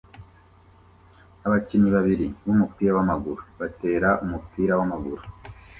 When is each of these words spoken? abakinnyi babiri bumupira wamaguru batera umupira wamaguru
abakinnyi 1.45 1.89
babiri 1.95 2.27
bumupira 2.43 2.91
wamaguru 2.97 3.41
batera 3.59 4.09
umupira 4.23 4.71
wamaguru 4.79 5.23